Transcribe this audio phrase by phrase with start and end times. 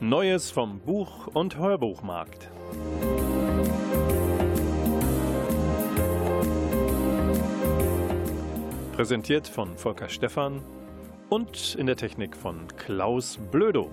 [0.00, 2.50] Neues vom Buch- und Hörbuchmarkt.
[8.92, 10.60] Präsentiert von Volker Stephan
[11.30, 13.90] und in der Technik von Klaus Blödo.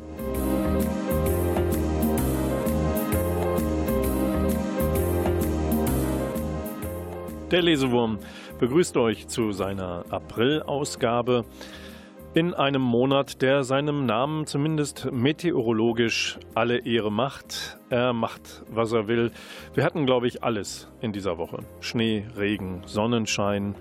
[7.50, 8.20] Der Lesewurm
[8.60, 11.46] begrüßt euch zu seiner April-Ausgabe
[12.36, 17.78] in einem Monat, der seinem Namen zumindest meteorologisch alle Ehre macht.
[17.90, 19.32] Er macht, was er will.
[19.76, 21.60] Wir hatten, glaube ich, alles in dieser Woche.
[21.80, 23.76] Schnee, Regen, Sonnenschein,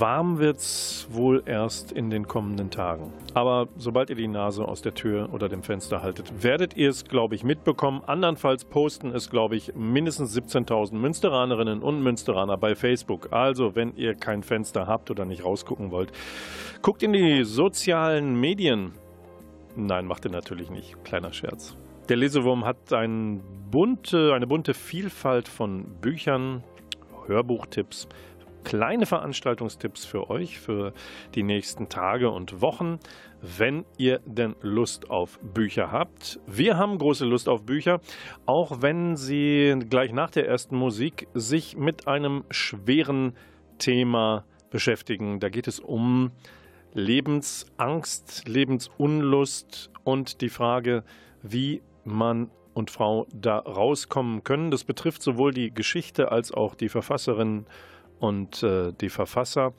[0.00, 3.12] Warm wird's wohl erst in den kommenden Tagen.
[3.34, 7.04] Aber sobald ihr die Nase aus der Tür oder dem Fenster haltet, werdet ihr es,
[7.04, 8.02] glaube ich, mitbekommen.
[8.06, 13.32] Andernfalls posten es, glaube ich, mindestens 17.000 Münsteranerinnen und Münsteraner bei Facebook.
[13.32, 16.12] Also, wenn ihr kein Fenster habt oder nicht rausgucken wollt,
[16.82, 18.92] guckt in die sozialen Medien.
[19.74, 21.02] Nein, macht ihr natürlich nicht.
[21.04, 21.76] Kleiner Scherz.
[22.08, 26.62] Der Lesewurm hat ein bunte, eine bunte Vielfalt von Büchern,
[27.26, 28.08] Hörbuchtipps,
[28.64, 30.92] kleine Veranstaltungstipps für euch für
[31.34, 32.98] die nächsten Tage und Wochen,
[33.40, 36.40] wenn ihr denn Lust auf Bücher habt.
[36.46, 38.00] Wir haben große Lust auf Bücher,
[38.46, 43.34] auch wenn sie gleich nach der ersten Musik sich mit einem schweren
[43.78, 45.40] Thema beschäftigen.
[45.40, 46.32] Da geht es um
[46.94, 51.04] Lebensangst, Lebensunlust und die Frage,
[51.42, 54.70] wie man und Frau da rauskommen können.
[54.70, 57.66] Das betrifft sowohl die Geschichte als auch die Verfasserin
[58.18, 59.74] und äh, die Verfasser.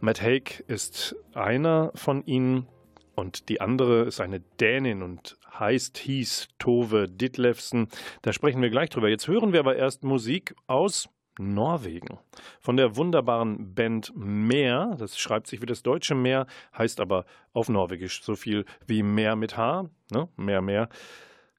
[0.00, 2.66] Matt Haig ist einer von ihnen
[3.14, 7.88] und die andere ist eine Dänin und heißt, hieß Tove Ditlevsen.
[8.22, 9.08] Da sprechen wir gleich drüber.
[9.08, 12.18] Jetzt hören wir aber erst Musik aus Norwegen.
[12.60, 14.96] Von der wunderbaren Band Meer.
[14.98, 19.36] Das schreibt sich wie das deutsche Meer, heißt aber auf Norwegisch so viel wie Meer
[19.36, 19.88] mit H.
[20.10, 20.28] Ne?
[20.36, 20.88] Meer, Meer.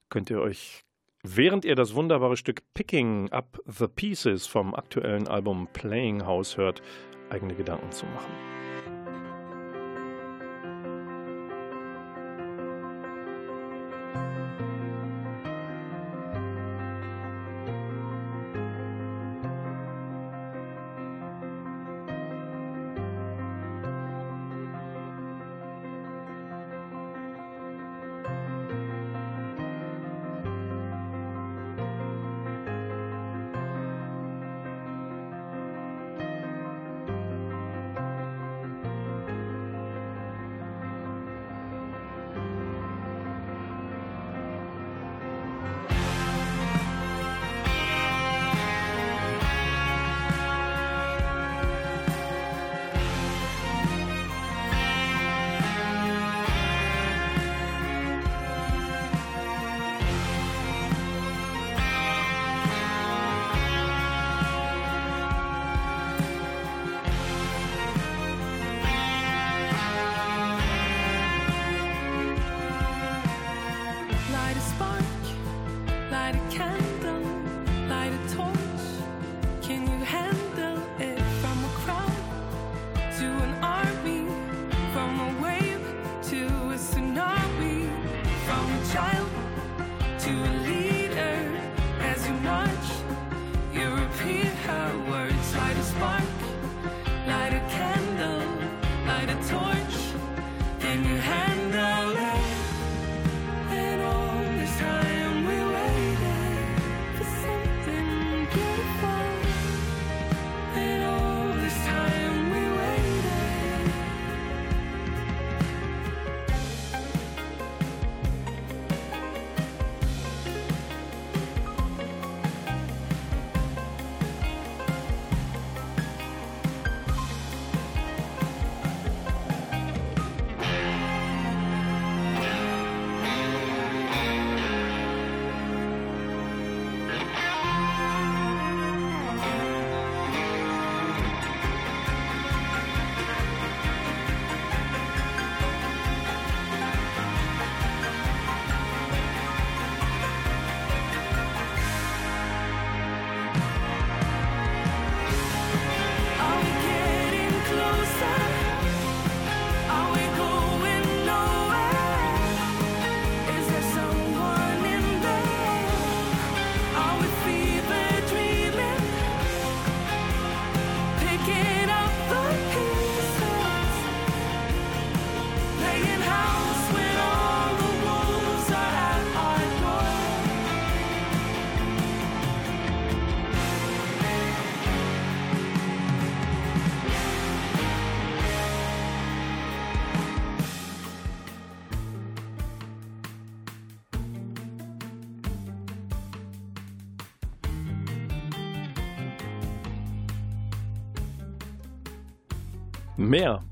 [0.08, 0.84] Könnt ihr euch
[1.24, 6.80] Während ihr das wunderbare Stück Picking Up the Pieces vom aktuellen Album Playing House hört,
[7.28, 8.57] eigene Gedanken zu machen.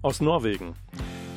[0.07, 0.77] Aus Norwegen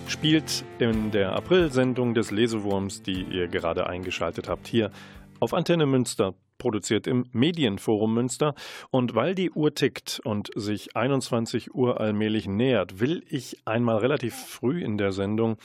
[0.08, 4.92] spielt in der April-Sendung des Lesewurms, die ihr gerade eingeschaltet habt, hier
[5.40, 8.54] auf Antenne Münster, produziert im Medienforum Münster.
[8.92, 14.36] Und weil die Uhr tickt und sich 21 Uhr allmählich nähert, will ich einmal relativ
[14.36, 15.58] früh in der Sendung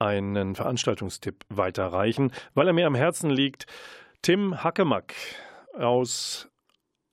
[0.00, 3.66] einen Veranstaltungstipp weiterreichen, weil er mir am Herzen liegt.
[4.22, 5.14] Tim Hackemack
[5.78, 6.48] aus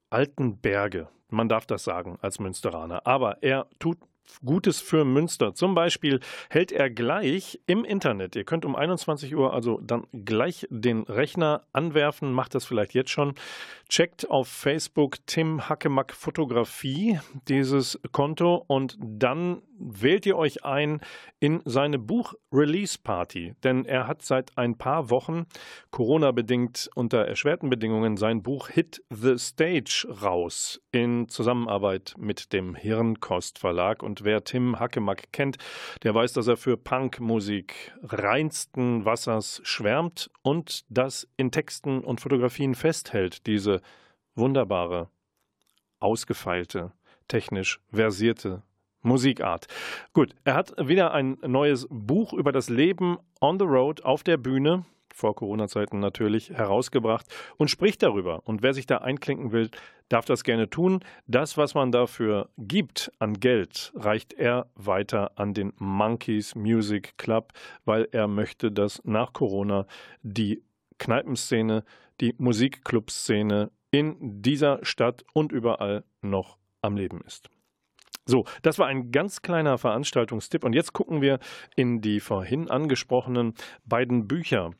[0.09, 1.09] Altenberge.
[1.29, 3.05] Man darf das sagen als Münsteraner.
[3.05, 3.99] Aber er tut
[4.45, 5.53] Gutes für Münster.
[5.53, 6.19] Zum Beispiel
[6.49, 11.63] hält er gleich im Internet, ihr könnt um 21 Uhr also dann gleich den Rechner
[11.73, 13.33] anwerfen, macht das vielleicht jetzt schon,
[13.89, 21.01] checkt auf Facebook Tim Hackemack Fotografie dieses Konto und dann wählt ihr euch ein
[21.39, 25.45] in seine Buch-Release-Party, denn er hat seit ein paar Wochen,
[25.91, 33.59] Corona-bedingt unter erschwerten Bedingungen, sein Buch Hit the Stage raus in Zusammenarbeit mit dem Hirnkost
[33.59, 34.03] Verlag.
[34.03, 35.57] Und wer Tim Hackemack kennt,
[36.03, 42.75] der weiß, dass er für Punkmusik reinsten Wassers schwärmt und das in Texten und Fotografien
[42.75, 43.81] festhält, diese
[44.35, 45.09] wunderbare,
[45.99, 46.91] ausgefeilte,
[47.27, 48.63] technisch versierte
[49.07, 49.67] Musikart.
[50.13, 54.37] Gut, er hat wieder ein neues Buch über das Leben on the road auf der
[54.37, 57.25] Bühne, vor Corona-Zeiten natürlich, herausgebracht
[57.57, 58.41] und spricht darüber.
[58.45, 59.71] Und wer sich da einklinken will,
[60.09, 60.99] darf das gerne tun.
[61.25, 67.53] Das, was man dafür gibt an Geld, reicht er weiter an den Monkeys Music Club,
[67.85, 69.87] weil er möchte, dass nach Corona
[70.21, 70.61] die
[70.99, 71.83] Kneipenszene,
[72.21, 77.49] die Musikclub-Szene in dieser Stadt und überall noch am Leben ist.
[78.27, 81.39] So, das war ein ganz kleiner Veranstaltungstipp und jetzt gucken wir
[81.77, 83.53] in die vorhin angesprochenen
[83.85, 84.71] beiden Bücher.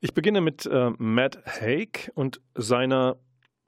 [0.00, 3.18] Ich beginne mit äh, Matt Haig und seiner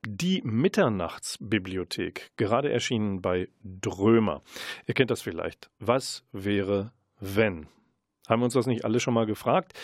[0.07, 4.43] Die Mitternachtsbibliothek, gerade erschienen bei Drömer.
[4.87, 5.69] Ihr kennt das vielleicht.
[5.79, 7.67] Was wäre, wenn?
[8.29, 9.75] Haben wir uns das nicht alle schon mal gefragt?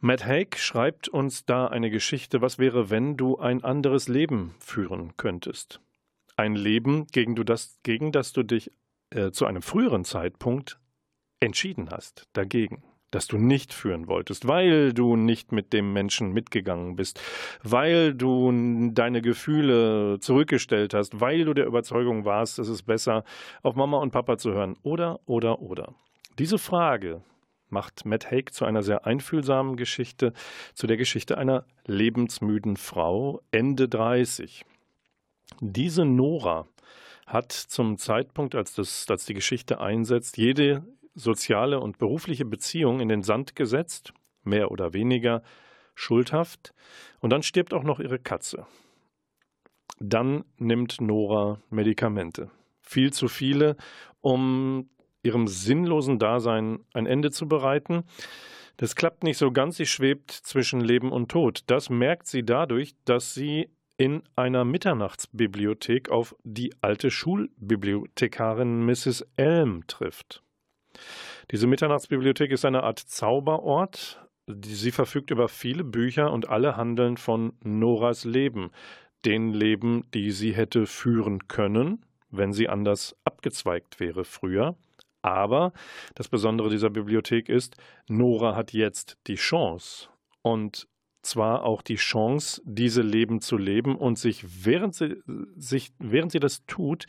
[0.00, 5.16] Matt Haig schreibt uns da eine Geschichte, was wäre, wenn du ein anderes Leben führen
[5.16, 5.80] könntest
[6.36, 8.72] ein Leben, gegen, du das, gegen das du dich
[9.10, 10.78] äh, zu einem früheren Zeitpunkt
[11.40, 12.82] entschieden hast, dagegen
[13.12, 17.20] das du nicht führen wolltest, weil du nicht mit dem Menschen mitgegangen bist,
[17.62, 23.22] weil du deine Gefühle zurückgestellt hast, weil du der Überzeugung warst, es ist besser,
[23.62, 24.76] auf Mama und Papa zu hören.
[24.82, 25.94] Oder, oder, oder.
[26.38, 27.22] Diese Frage
[27.68, 30.32] macht Matt Haig zu einer sehr einfühlsamen Geschichte,
[30.74, 34.64] zu der Geschichte einer lebensmüden Frau, Ende 30.
[35.64, 36.66] Diese Nora
[37.24, 40.82] hat zum Zeitpunkt, als, das, als die Geschichte einsetzt, jede
[41.14, 45.44] soziale und berufliche Beziehung in den Sand gesetzt, mehr oder weniger
[45.94, 46.74] schuldhaft,
[47.20, 48.66] und dann stirbt auch noch ihre Katze.
[50.00, 52.50] Dann nimmt Nora Medikamente.
[52.80, 53.76] Viel zu viele,
[54.20, 54.90] um
[55.22, 58.02] ihrem sinnlosen Dasein ein Ende zu bereiten.
[58.78, 61.62] Das klappt nicht so ganz, sie schwebt zwischen Leben und Tod.
[61.68, 69.26] Das merkt sie dadurch, dass sie in einer Mitternachtsbibliothek auf die alte Schulbibliothekarin Mrs.
[69.36, 70.42] Elm trifft.
[71.50, 74.26] Diese Mitternachtsbibliothek ist eine Art Zauberort.
[74.46, 78.70] Sie verfügt über viele Bücher und alle handeln von Noras Leben,
[79.24, 84.76] den Leben, die sie hätte führen können, wenn sie anders abgezweigt wäre früher.
[85.22, 85.72] Aber
[86.16, 87.76] das Besondere dieser Bibliothek ist,
[88.08, 90.08] Nora hat jetzt die Chance
[90.42, 90.88] und
[91.22, 95.22] zwar auch die Chance, diese Leben zu leben und sich, während sie,
[95.56, 97.06] sich, während sie das tut,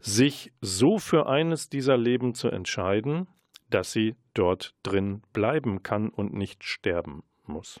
[0.00, 3.26] sich so für eines dieser Leben zu entscheiden,
[3.70, 7.80] dass sie dort drin bleiben kann und nicht sterben muss.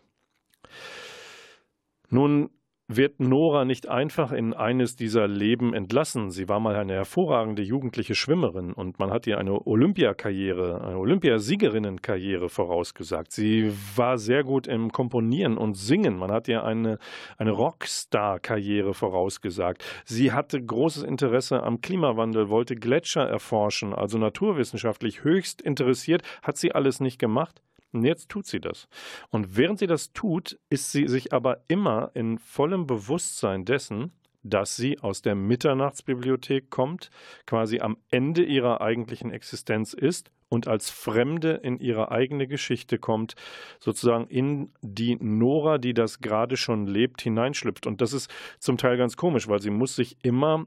[2.08, 2.50] Nun
[2.96, 6.30] wird Nora nicht einfach in eines dieser Leben entlassen.
[6.30, 12.48] Sie war mal eine hervorragende jugendliche Schwimmerin und man hat ihr eine Olympiakarriere, eine Olympiasiegerinnenkarriere
[12.48, 13.32] vorausgesagt.
[13.32, 16.16] Sie war sehr gut im Komponieren und Singen.
[16.18, 16.98] Man hat ihr eine,
[17.38, 19.84] eine Rockstar-Karriere vorausgesagt.
[20.04, 26.72] Sie hatte großes Interesse am Klimawandel, wollte Gletscher erforschen, also naturwissenschaftlich höchst interessiert, hat sie
[26.72, 27.62] alles nicht gemacht.
[27.92, 28.88] Und jetzt tut sie das.
[29.30, 34.76] Und während sie das tut, ist sie sich aber immer in vollem Bewusstsein dessen, dass
[34.76, 37.10] sie aus der Mitternachtsbibliothek kommt,
[37.46, 43.34] quasi am Ende ihrer eigentlichen Existenz ist und als Fremde in ihre eigene Geschichte kommt,
[43.78, 47.86] sozusagen in die Nora, die das gerade schon lebt, hineinschlüpft.
[47.86, 50.66] Und das ist zum Teil ganz komisch, weil sie muss sich immer,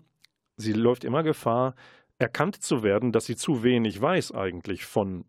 [0.58, 1.75] sie läuft immer Gefahr,
[2.17, 5.25] erkannt zu werden, dass sie zu wenig weiß eigentlich von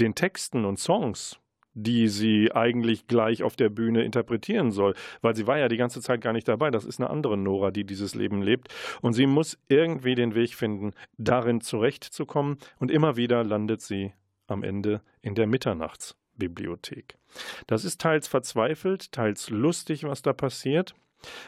[0.00, 1.38] den Texten und Songs,
[1.74, 6.00] die sie eigentlich gleich auf der Bühne interpretieren soll, weil sie war ja die ganze
[6.00, 6.70] Zeit gar nicht dabei.
[6.70, 8.74] Das ist eine andere Nora, die dieses Leben lebt.
[9.02, 12.56] Und sie muss irgendwie den Weg finden, darin zurechtzukommen.
[12.78, 14.14] Und immer wieder landet sie
[14.46, 17.18] am Ende in der Mitternachtsbibliothek.
[17.66, 20.94] Das ist teils verzweifelt, teils lustig, was da passiert.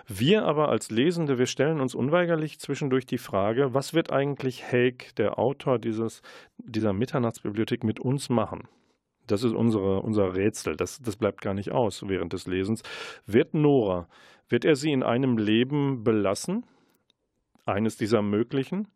[0.07, 5.15] Wir aber als Lesende, wir stellen uns unweigerlich zwischendurch die Frage, was wird eigentlich Haig,
[5.17, 6.23] der Autor dieses,
[6.57, 8.69] dieser Mitternachtsbibliothek, mit uns machen?
[9.27, 10.77] Das ist unsere, unser Rätsel.
[10.77, 12.83] Das, das bleibt gar nicht aus während des Lesens.
[13.27, 14.09] Wird Nora,
[14.49, 16.65] wird er sie in einem Leben belassen?
[17.67, 18.89] Eines dieser möglichen?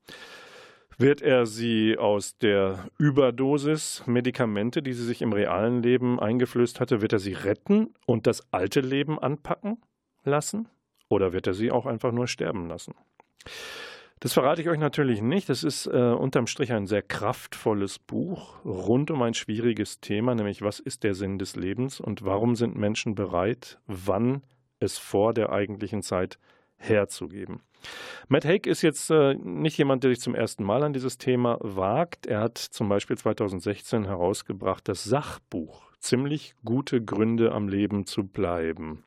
[0.97, 7.03] Wird er sie aus der Überdosis Medikamente, die sie sich im realen Leben eingeflößt hatte,
[7.03, 9.79] wird er sie retten und das alte Leben anpacken?
[10.25, 10.69] Lassen
[11.09, 12.95] oder wird er sie auch einfach nur sterben lassen?
[14.21, 15.49] Das verrate ich euch natürlich nicht.
[15.49, 20.63] Das ist äh, unterm Strich ein sehr kraftvolles Buch rund um ein schwieriges Thema, nämlich
[20.63, 24.43] was ist der Sinn des Lebens und warum sind Menschen bereit, wann
[24.79, 26.39] es vor der eigentlichen Zeit
[26.77, 27.63] herzugeben.
[28.29, 31.59] Matt Haig ist jetzt äh, nicht jemand, der sich zum ersten Mal an dieses Thema
[31.61, 32.27] wagt.
[32.27, 39.05] Er hat zum Beispiel 2016 herausgebracht das Sachbuch Ziemlich gute Gründe am Leben zu bleiben.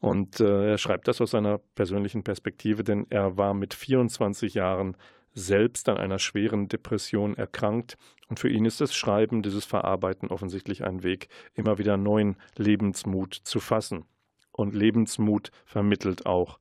[0.00, 4.96] Und äh, er schreibt das aus seiner persönlichen Perspektive, denn er war mit 24 Jahren
[5.34, 7.96] selbst an einer schweren Depression erkrankt.
[8.28, 13.34] Und für ihn ist das Schreiben, dieses Verarbeiten offensichtlich ein Weg, immer wieder neuen Lebensmut
[13.34, 14.04] zu fassen.
[14.52, 16.58] Und Lebensmut vermittelt auch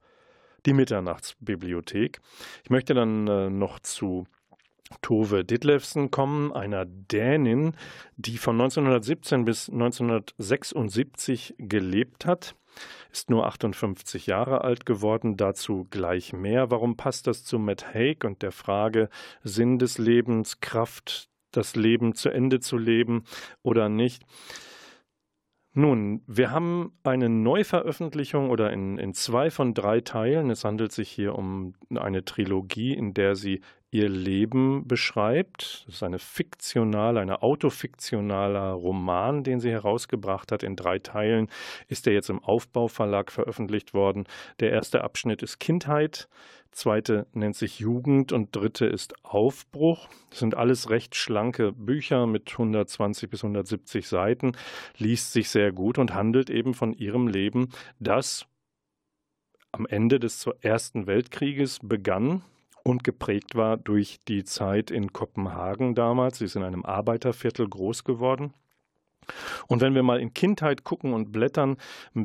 [0.66, 2.20] die Mitternachtsbibliothek.
[2.64, 4.28] Ich möchte dann äh, noch zu
[5.02, 7.76] Tove Ditlevsen kommen, einer Dänin,
[8.16, 12.56] die von 1917 bis 1976 gelebt hat
[13.12, 16.72] ist nur 58 Jahre alt geworden, dazu gleich mehr.
[16.72, 19.10] Warum passt das zu Matt Haig und der Frage
[19.44, 23.24] Sinn des Lebens, Kraft, das Leben zu Ende zu leben
[23.64, 24.24] oder nicht?
[25.74, 30.50] Nun, wir haben eine Neuveröffentlichung oder in, in zwei von drei Teilen.
[30.50, 35.84] Es handelt sich hier um eine Trilogie, in der sie ihr Leben beschreibt.
[35.86, 40.64] Das ist eine fiktionale, eine autofiktionaler Roman, den sie herausgebracht hat.
[40.64, 41.48] In drei Teilen
[41.88, 44.26] ist er jetzt im Aufbauverlag veröffentlicht worden.
[44.60, 46.28] Der erste Abschnitt ist Kindheit,
[46.72, 50.10] zweite nennt sich Jugend und dritte ist Aufbruch.
[50.30, 54.52] Das sind alles recht schlanke Bücher mit 120 bis 170 Seiten,
[54.98, 58.46] liest sich sehr gut und handelt eben von ihrem Leben, das
[59.72, 62.42] am Ende des Ersten Weltkrieges begann
[62.88, 66.38] und geprägt war durch die Zeit in Kopenhagen damals.
[66.38, 68.54] Sie ist in einem Arbeiterviertel groß geworden.
[69.68, 71.76] Und wenn wir mal in Kindheit gucken und blättern,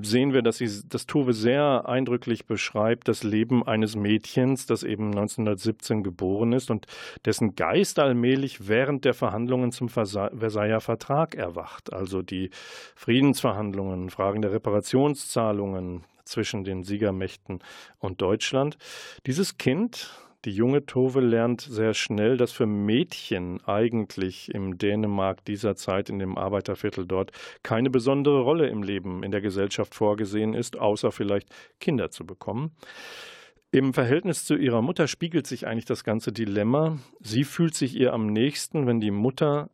[0.02, 5.06] sehen wir, dass sie das Tove sehr eindrücklich beschreibt, das Leben eines Mädchens, das eben
[5.06, 6.86] 1917 geboren ist und
[7.24, 11.92] dessen Geist allmählich während der Verhandlungen zum Versailler Vertrag erwacht.
[11.92, 12.50] Also die
[12.94, 17.64] Friedensverhandlungen, Fragen der Reparationszahlungen zwischen den Siegermächten
[17.98, 18.78] und Deutschland.
[19.26, 20.08] Dieses Kind
[20.44, 26.18] die junge Tove lernt sehr schnell, dass für Mädchen eigentlich im Dänemark dieser Zeit, in
[26.18, 27.30] dem Arbeiterviertel dort,
[27.62, 32.72] keine besondere Rolle im Leben in der Gesellschaft vorgesehen ist, außer vielleicht Kinder zu bekommen.
[33.70, 36.98] Im Verhältnis zu ihrer Mutter spiegelt sich eigentlich das ganze Dilemma.
[37.20, 39.70] Sie fühlt sich ihr am nächsten, wenn die Mutter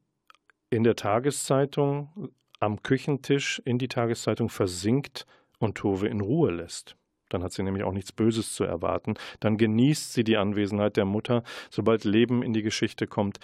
[0.71, 5.27] in der Tageszeitung am Küchentisch in die Tageszeitung versinkt
[5.59, 6.97] und Tove in Ruhe lässt.
[7.29, 9.15] Dann hat sie nämlich auch nichts Böses zu erwarten.
[9.41, 11.43] Dann genießt sie die Anwesenheit der Mutter.
[11.71, 13.39] Sobald Leben in die Geschichte kommt,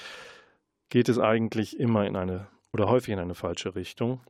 [0.88, 4.20] geht es eigentlich immer in eine oder häufig in eine falsche Richtung.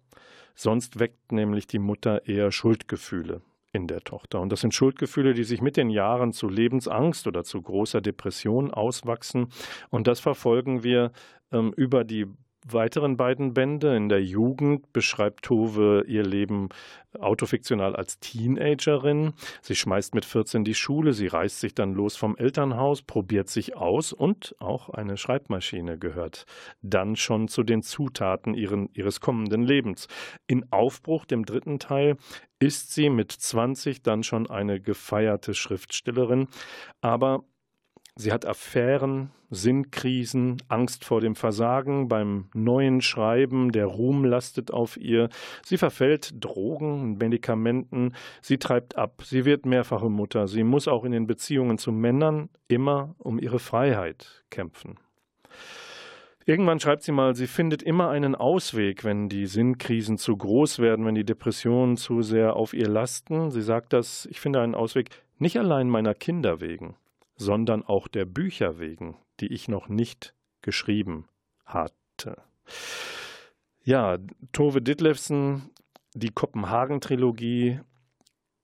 [0.54, 3.40] Sonst weckt nämlich die Mutter eher Schuldgefühle
[3.72, 4.40] in der Tochter.
[4.40, 8.70] Und das sind Schuldgefühle, die sich mit den Jahren zu Lebensangst oder zu großer Depression
[8.70, 9.48] auswachsen.
[9.90, 11.10] Und das verfolgen wir
[11.50, 12.26] ähm, über die
[12.64, 13.96] weiteren beiden Bände.
[13.96, 16.70] In der Jugend beschreibt Tove ihr Leben
[17.18, 19.34] autofiktional als Teenagerin.
[19.62, 23.76] Sie schmeißt mit 14 die Schule, sie reißt sich dann los vom Elternhaus, probiert sich
[23.76, 26.46] aus und auch eine Schreibmaschine gehört
[26.82, 30.08] dann schon zu den Zutaten ihren, ihres kommenden Lebens.
[30.46, 32.16] In Aufbruch, dem dritten Teil,
[32.58, 36.48] ist sie mit 20 dann schon eine gefeierte Schriftstellerin,
[37.00, 37.44] aber
[38.16, 44.96] Sie hat Affären, Sinnkrisen, Angst vor dem Versagen beim neuen Schreiben, der Ruhm lastet auf
[44.96, 45.28] ihr.
[45.64, 51.10] Sie verfällt Drogen, Medikamenten, sie treibt ab, sie wird mehrfache Mutter, sie muss auch in
[51.10, 54.96] den Beziehungen zu Männern immer um ihre Freiheit kämpfen.
[56.46, 61.04] Irgendwann schreibt sie mal, sie findet immer einen Ausweg, wenn die Sinnkrisen zu groß werden,
[61.04, 63.50] wenn die Depressionen zu sehr auf ihr lasten.
[63.50, 66.94] Sie sagt das, ich finde einen Ausweg nicht allein meiner Kinder wegen
[67.36, 71.26] sondern auch der Bücher wegen, die ich noch nicht geschrieben
[71.64, 72.42] hatte.
[73.82, 74.18] Ja,
[74.52, 75.70] Tove Ditlevsen,
[76.14, 77.80] die Kopenhagen-Trilogie.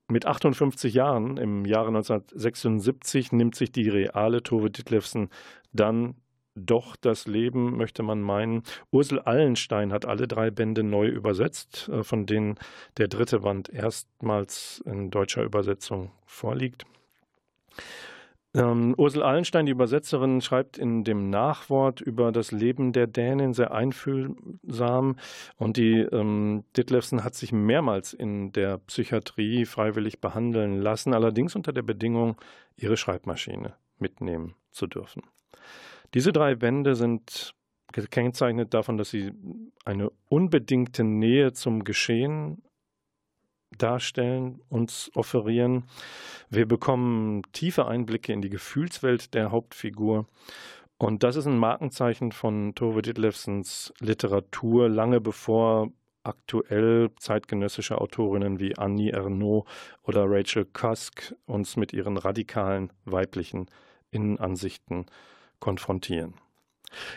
[0.08, 5.28] Mit 58 Jahren, im Jahre 1976, nimmt sich die reale Tove Ditlevsen
[5.72, 6.16] dann
[6.56, 8.62] doch das Leben, möchte man meinen.
[8.90, 12.56] Ursel Allenstein hat alle drei Bände neu übersetzt, äh, von denen
[12.96, 16.86] der dritte Band erstmals in deutscher Übersetzung vorliegt.
[18.52, 23.72] Ähm, Ursel Allenstein, die Übersetzerin, schreibt in dem Nachwort über das Leben der Dänin sehr
[23.72, 25.16] einfühlsam.
[25.56, 31.72] Und die ähm, Ditlevsen hat sich mehrmals in der Psychiatrie freiwillig behandeln lassen, allerdings unter
[31.72, 32.36] der Bedingung,
[32.76, 35.22] ihre Schreibmaschine mitnehmen zu dürfen.
[36.14, 37.54] Diese drei Bände sind
[37.92, 39.32] gekennzeichnet davon, dass sie
[39.84, 42.62] eine unbedingte Nähe zum Geschehen
[43.76, 45.84] darstellen, uns offerieren.
[46.48, 50.26] Wir bekommen tiefe Einblicke in die Gefühlswelt der Hauptfigur.
[50.98, 55.90] Und das ist ein Markenzeichen von Tove Ditlevsens Literatur, lange bevor
[56.22, 59.66] aktuell zeitgenössische Autorinnen wie Annie Ernaux
[60.02, 63.66] oder Rachel Cusk uns mit ihren radikalen weiblichen
[64.10, 65.06] Innenansichten
[65.60, 66.34] konfrontieren.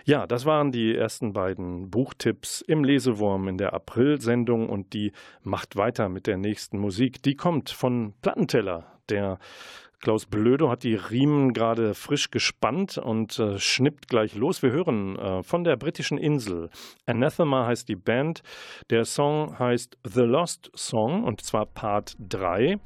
[0.06, 5.76] Ja, das waren die ersten beiden Buchtipps im Lesewurm in der April-Sendung und die macht
[5.76, 7.22] weiter mit der nächsten Musik.
[7.24, 9.40] Die kommt von Plattenteller, der
[10.04, 14.62] Klaus Blödo hat die Riemen gerade frisch gespannt und äh, schnippt gleich los.
[14.62, 16.70] Wir hören äh, von der britischen Insel.
[17.06, 18.44] Anathema heißt die Band.
[18.90, 22.80] Der Song heißt The Lost Song und zwar Part 3.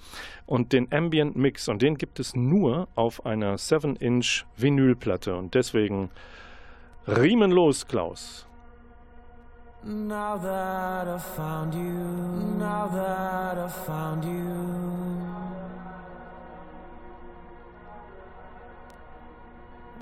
[0.46, 5.36] Und den Ambient Mix, und den gibt es nur auf einer 7-Inch Vinylplatte.
[5.36, 6.12] Und deswegen
[7.08, 8.46] Riemen los, Klaus.
[9.82, 15.08] Now that I found you, now that I found you.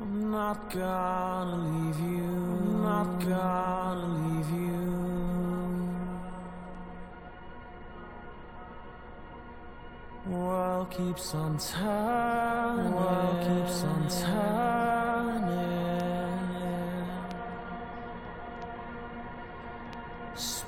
[0.01, 4.85] I'm not gonna leave you, I'm not gonna leave you.
[10.27, 14.94] World keeps on turning, world keeps on turning.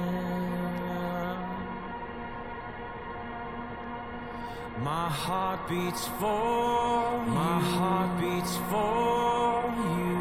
[4.84, 7.64] My heart beats for my you.
[7.74, 10.14] heart beats for you.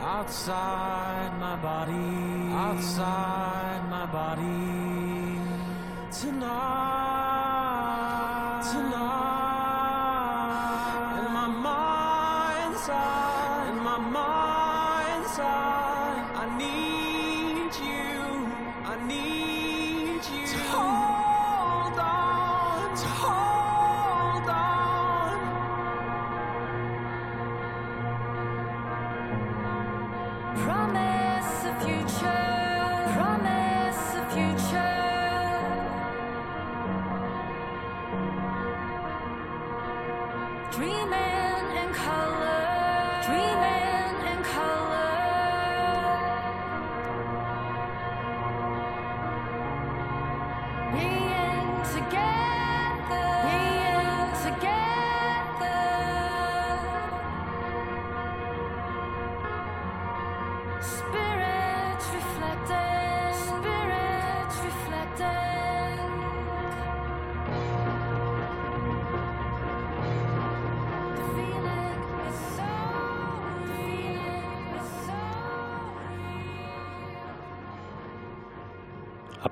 [0.00, 5.40] Outside my body, outside my body
[6.12, 7.05] tonight,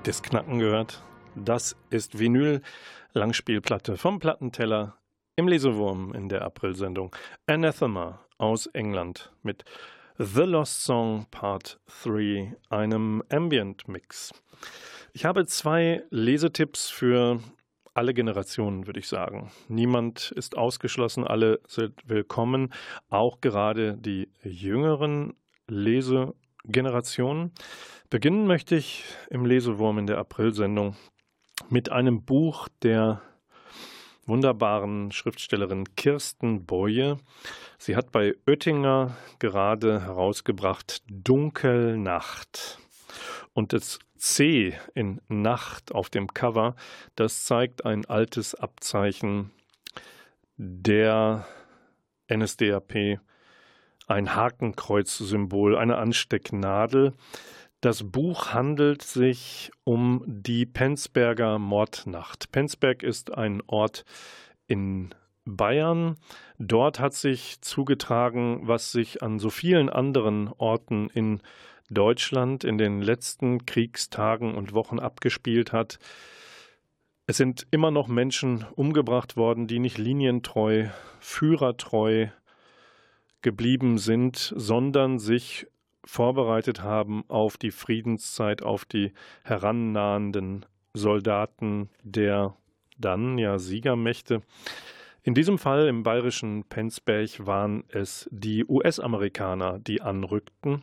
[0.05, 1.03] das Knacken gehört?
[1.35, 2.61] Das ist Vinyl
[3.14, 4.99] Langspielplatte vom Plattenteller
[5.35, 7.17] im Lesewurm in der Aprilsendung.
[7.47, 9.64] Anathema aus England mit
[10.19, 14.33] The Lost Song Part 3, einem Ambient Mix.
[15.14, 17.40] Ich habe zwei Lesetipps für
[17.95, 19.51] alle Generationen, würde ich sagen.
[19.69, 22.75] Niemand ist ausgeschlossen, alle sind willkommen,
[23.09, 25.33] auch gerade die jüngeren
[25.67, 27.53] Lesegenerationen.
[28.14, 30.94] Beginnen möchte ich im Lesewurm in der Aprilsendung
[31.68, 33.20] mit einem Buch der
[34.24, 37.16] wunderbaren Schriftstellerin Kirsten Boye.
[37.77, 42.79] Sie hat bei Oettinger gerade herausgebracht Dunkelnacht.
[43.53, 46.77] Und das C in Nacht auf dem Cover,
[47.16, 49.50] das zeigt ein altes Abzeichen
[50.57, 51.48] der
[52.33, 53.18] NSDAP,
[54.07, 57.14] ein Hakenkreuz-Symbol, eine Anstecknadel.
[57.85, 62.51] Das Buch handelt sich um die Penzberger Mordnacht.
[62.51, 64.07] Penzberg ist ein Ort
[64.66, 66.16] in Bayern.
[66.59, 71.42] Dort hat sich zugetragen, was sich an so vielen anderen Orten in
[71.90, 75.99] Deutschland in den letzten Kriegstagen und Wochen abgespielt hat.
[77.27, 80.87] Es sind immer noch Menschen umgebracht worden, die nicht linientreu,
[81.20, 82.29] führertreu
[83.42, 85.66] geblieben sind, sondern sich
[86.05, 89.12] vorbereitet haben auf die Friedenszeit, auf die
[89.43, 92.55] herannahenden Soldaten der
[92.99, 94.43] dann ja Siegermächte.
[95.23, 100.83] In diesem Fall im bayerischen Penzberg waren es die US-Amerikaner, die anrückten.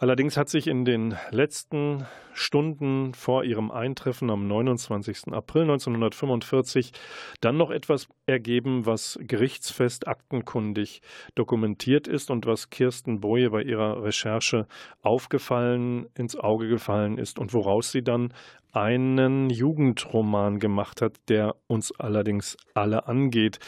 [0.00, 5.32] Allerdings hat sich in den letzten Stunden vor ihrem Eintreffen am 29.
[5.32, 6.92] April 1945
[7.40, 11.02] dann noch etwas ergeben, was gerichtsfest aktenkundig
[11.34, 14.68] dokumentiert ist und was Kirsten Boje bei ihrer Recherche
[15.02, 18.32] aufgefallen, ins Auge gefallen ist und woraus sie dann
[18.70, 23.58] einen Jugendroman gemacht hat, der uns allerdings alle angeht.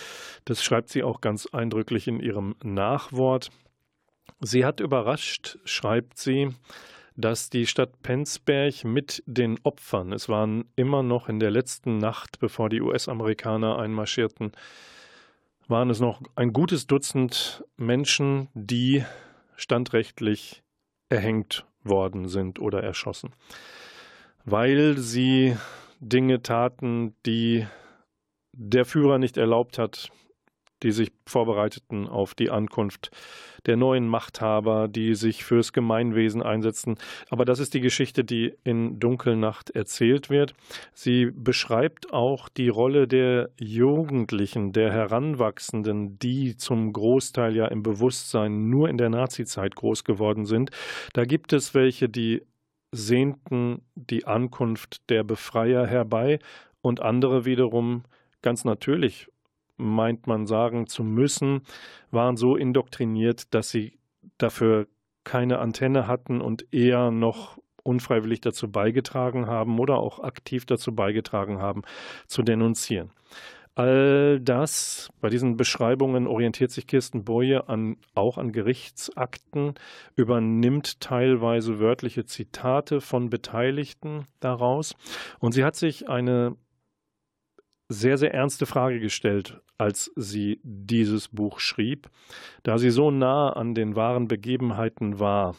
[0.45, 3.51] Das schreibt sie auch ganz eindrücklich in ihrem Nachwort.
[4.41, 6.51] Sie hat überrascht, schreibt sie,
[7.17, 12.39] dass die Stadt Penzberg mit den Opfern, es waren immer noch in der letzten Nacht,
[12.39, 14.53] bevor die US-Amerikaner einmarschierten,
[15.69, 19.05] waren es noch ein gutes Dutzend Menschen, die
[19.57, 20.63] standrechtlich
[21.09, 23.31] erhängt worden sind oder erschossen,
[24.45, 25.57] weil sie
[26.01, 27.67] Dinge taten, die
[28.53, 30.11] der Führer nicht erlaubt hat,
[30.83, 33.11] die sich vorbereiteten auf die Ankunft
[33.67, 36.97] der neuen Machthaber, die sich fürs Gemeinwesen einsetzen.
[37.29, 40.55] Aber das ist die Geschichte, die in Dunkelnacht erzählt wird.
[40.95, 48.71] Sie beschreibt auch die Rolle der Jugendlichen, der Heranwachsenden, die zum Großteil ja im Bewusstsein
[48.71, 50.71] nur in der Nazizeit groß geworden sind.
[51.13, 52.43] Da gibt es welche, die
[52.93, 56.39] sehnten die Ankunft der Befreier herbei
[56.83, 58.05] und andere wiederum
[58.43, 59.29] ganz natürlich
[59.81, 61.63] meint man sagen zu müssen,
[62.11, 63.99] waren so indoktriniert, dass sie
[64.39, 64.87] dafür
[65.25, 71.61] keine Antenne hatten und eher noch unfreiwillig dazu beigetragen haben oder auch aktiv dazu beigetragen
[71.61, 71.83] haben,
[72.27, 73.11] zu denunzieren.
[73.77, 79.75] All das, bei diesen Beschreibungen orientiert sich Kirsten Boje an, auch an Gerichtsakten,
[80.17, 84.95] übernimmt teilweise wörtliche Zitate von Beteiligten daraus
[85.39, 86.57] und sie hat sich eine
[87.91, 92.09] sehr, sehr ernste Frage gestellt, als sie dieses Buch schrieb,
[92.63, 95.57] da sie so nah an den wahren Begebenheiten war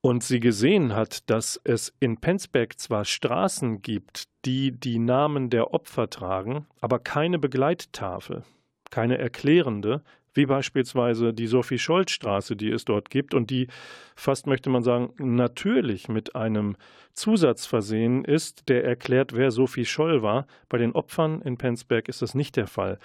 [0.00, 5.74] und sie gesehen hat, dass es in Penzberg zwar Straßen gibt, die die Namen der
[5.74, 8.42] Opfer tragen, aber keine Begleittafel,
[8.90, 10.02] keine erklärende,
[10.34, 13.68] wie beispielsweise die Sophie-Scholz-Straße, die es dort gibt und die
[14.16, 16.76] fast, möchte man sagen, natürlich mit einem
[17.14, 20.46] Zusatz versehen ist, der erklärt, wer Sophie Scholl war.
[20.68, 22.98] Bei den Opfern in Penzberg ist das nicht der Fall.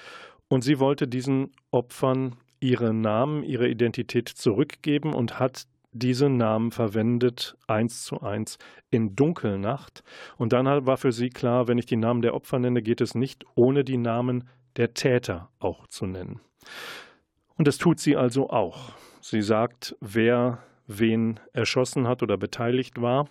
[0.48, 7.58] Und sie wollte diesen Opfern ihre Namen, ihre Identität zurückgeben und hat diese Namen verwendet,
[7.68, 8.58] eins zu eins,
[8.92, 10.04] in Dunkelnacht.
[10.38, 13.16] Und dann war für sie klar, wenn ich die Namen der Opfer nenne, geht es
[13.16, 16.40] nicht, ohne die Namen der Täter auch zu nennen.
[17.60, 18.94] Und das tut sie also auch.
[19.20, 23.28] Sie sagt, wer wen erschossen hat oder beteiligt war.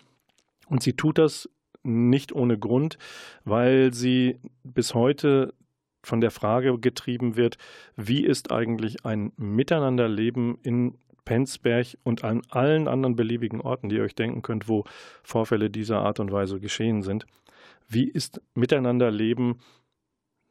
[0.69, 1.49] Und sie tut das
[1.83, 2.99] nicht ohne Grund,
[3.47, 5.55] weil sie bis heute
[6.05, 7.57] von der Frage getrieben wird,
[7.97, 14.03] wie ist eigentlich ein Miteinanderleben in Penzberg und an allen anderen beliebigen Orten, die ihr
[14.03, 14.85] euch denken könnt, wo
[15.23, 17.25] Vorfälle dieser Art und Weise geschehen sind.
[17.89, 19.61] Wie ist Miteinanderleben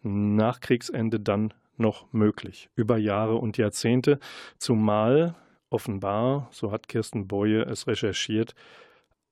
[0.02, 4.20] nach Kriegsende dann noch möglich, über Jahre und Jahrzehnte,
[4.58, 5.36] zumal
[5.70, 8.56] offenbar, so hat Kirsten Boye es recherchiert,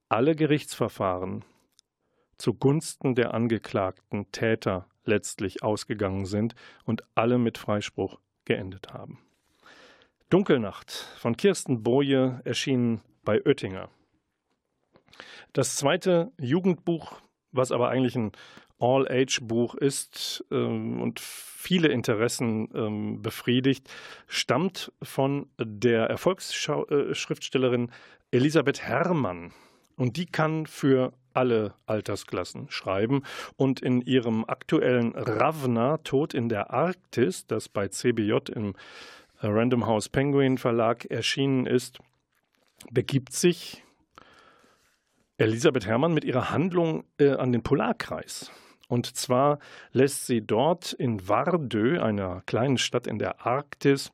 [0.09, 1.43] alle Gerichtsverfahren
[2.37, 6.55] zugunsten der angeklagten Täter letztlich ausgegangen sind
[6.85, 9.19] und alle mit Freispruch geendet haben.
[10.29, 13.89] Dunkelnacht von Kirsten Boje erschienen bei Oettinger.
[15.53, 18.31] Das zweite Jugendbuch, was aber eigentlich ein
[18.79, 23.89] All-Age-Buch ist ähm, und viele Interessen ähm, befriedigt,
[24.27, 27.91] stammt von der Erfolgsschriftstellerin
[28.31, 29.53] Elisabeth Herrmann.
[29.97, 33.23] Und die kann für alle Altersklassen schreiben.
[33.55, 38.73] Und in ihrem aktuellen Ravna, Tod in der Arktis, das bei CBJ im
[39.39, 41.99] Random House Penguin Verlag erschienen ist,
[42.91, 43.83] begibt sich
[45.37, 48.51] Elisabeth Herrmann mit ihrer Handlung äh, an den Polarkreis.
[48.87, 49.59] Und zwar
[49.91, 54.11] lässt sie dort in Vardö, einer kleinen Stadt in der Arktis,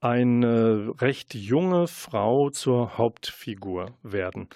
[0.00, 4.48] eine recht junge Frau zur Hauptfigur werden.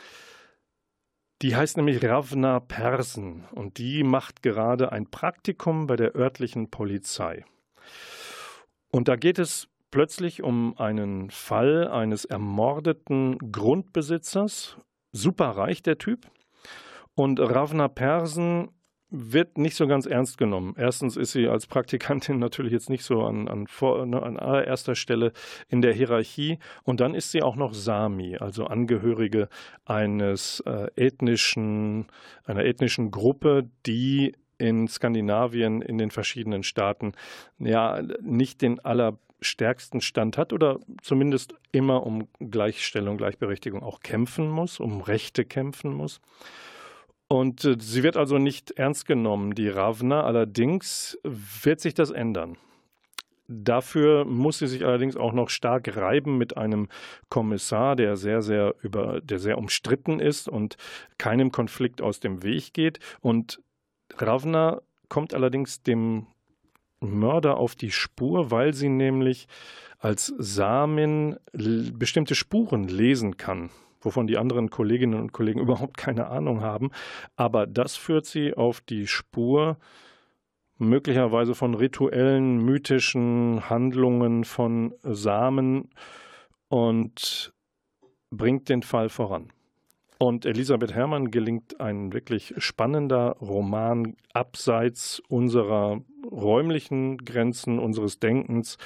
[1.43, 7.45] Die heißt nämlich Ravna Persen und die macht gerade ein Praktikum bei der örtlichen Polizei.
[8.93, 14.77] Und da geht es plötzlich um einen Fall eines ermordeten Grundbesitzers.
[15.11, 16.27] Superreich der Typ.
[17.15, 18.71] Und Ravna Persen
[19.15, 20.75] wird nicht so ganz ernst genommen.
[20.79, 24.95] Erstens ist sie als Praktikantin natürlich jetzt nicht so an, an, vor, ne, an allererster
[24.95, 25.33] Stelle
[25.69, 26.59] in der Hierarchie.
[26.83, 29.49] Und dann ist sie auch noch Sami, also Angehörige
[29.85, 32.07] eines äh, ethnischen,
[32.45, 37.13] einer ethnischen Gruppe, die in Skandinavien, in den verschiedenen Staaten,
[37.59, 44.81] ja, nicht den allerstärksten Stand hat oder zumindest immer um Gleichstellung, Gleichberechtigung auch kämpfen muss,
[44.81, 46.21] um Rechte kämpfen muss.
[47.33, 50.23] Und äh, sie wird also nicht ernst genommen, die Ravna.
[50.23, 52.59] Allerdings wird sich das ändern.
[53.49, 56.89] Dafür muss sie sich allerdings auch noch stark reiben mit einem
[57.31, 60.77] Kommissar, der sehr, sehr über, der sehr umstritten ist und
[61.17, 62.99] keinem Konflikt aus dem Weg geht.
[63.23, 63.63] Und
[64.15, 66.27] Ravna kommt allerdings dem
[67.01, 69.49] Mörder auf die Spur, weil sie nämlich
[69.99, 73.71] als Samin bestimmte Spuren lesen kann
[74.03, 76.91] wovon die anderen Kolleginnen und Kollegen überhaupt keine Ahnung haben.
[77.37, 79.79] Aber das führt sie auf die Spur
[80.79, 85.91] möglicherweise von rituellen, mythischen Handlungen von Samen
[86.69, 87.53] und
[88.31, 89.53] bringt den Fall voran.
[90.19, 98.79] Und Elisabeth Herrmann gelingt ein wirklich spannender Roman abseits unserer räumlichen Grenzen, unseres Denkens.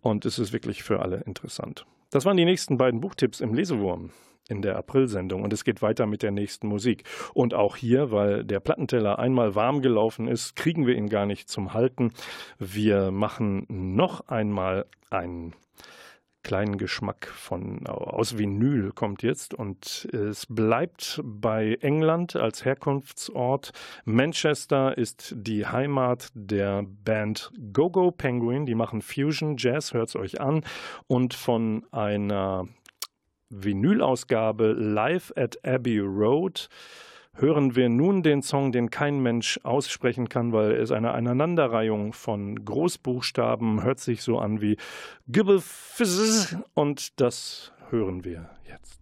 [0.00, 1.86] Und es ist wirklich für alle interessant.
[2.10, 4.10] Das waren die nächsten beiden Buchtipps im Lesewurm
[4.48, 7.04] in der Aprilsendung und es geht weiter mit der nächsten Musik.
[7.34, 11.48] Und auch hier, weil der Plattenteller einmal warm gelaufen ist, kriegen wir ihn gar nicht
[11.48, 12.12] zum Halten.
[12.58, 15.54] Wir machen noch einmal einen
[16.42, 23.72] kleinen Geschmack von aus Vinyl kommt jetzt und es bleibt bei England als Herkunftsort.
[24.06, 30.40] Manchester ist die Heimat der Band Gogo Penguin, die machen Fusion Jazz, hört es euch
[30.40, 30.64] an
[31.06, 32.66] und von einer
[33.50, 36.68] Vinylausgabe Live at Abbey Road.
[37.34, 42.64] Hören wir nun den Song, den kein Mensch aussprechen kann, weil es eine Aneinanderreihung von
[42.64, 43.84] Großbuchstaben.
[43.84, 44.76] Hört sich so an wie
[45.28, 45.62] Gibble
[46.74, 49.00] und das hören wir jetzt.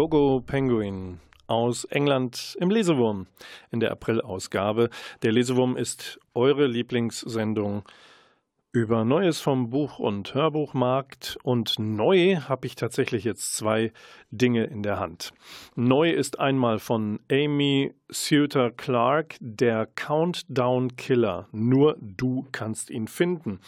[0.00, 3.26] Gogo Penguin aus England im Lesewurm
[3.70, 4.88] in der Aprilausgabe.
[5.22, 7.82] Der Lesewurm ist eure Lieblingssendung
[8.72, 11.36] über Neues vom Buch- und Hörbuchmarkt.
[11.42, 13.92] Und neu habe ich tatsächlich jetzt zwei
[14.30, 15.34] Dinge in der Hand.
[15.74, 21.46] Neu ist einmal von Amy Suter Clark der Countdown Killer.
[21.52, 23.60] Nur du kannst ihn finden.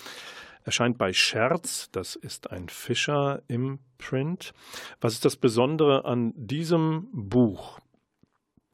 [0.65, 4.53] Erscheint bei Scherz, das ist ein Fischer im Print.
[5.01, 7.81] Was ist das Besondere an diesem Buch?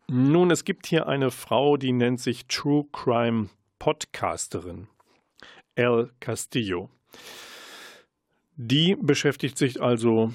[0.08, 3.48] Nun, es gibt hier eine Frau, die nennt sich True Crime
[3.78, 4.88] Podcasterin.
[5.74, 6.90] El Castillo.
[8.56, 10.32] Die beschäftigt sich also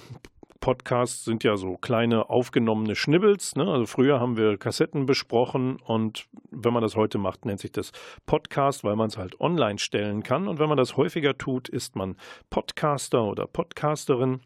[0.64, 3.58] Podcasts sind ja so kleine aufgenommene Schnibbels.
[3.58, 3.70] Ne?
[3.70, 7.92] Also früher haben wir Kassetten besprochen und wenn man das heute macht, nennt sich das
[8.26, 10.48] Podcast, weil man es halt online stellen kann.
[10.48, 12.16] Und wenn man das häufiger tut, ist man
[12.50, 14.40] Podcaster oder Podcasterin.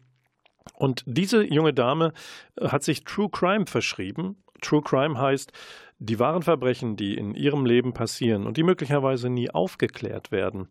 [0.74, 2.12] Und diese junge Dame
[2.56, 4.42] äh, hat sich True Crime verschrieben.
[4.60, 5.52] True Crime heißt,
[6.00, 10.66] die wahren Verbrechen, die in ihrem Leben passieren und die möglicherweise nie aufgeklärt werden,